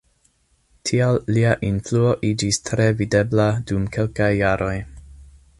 [0.89, 4.77] Tial lia influo iĝis tre videbla dum kelkaj jaroj.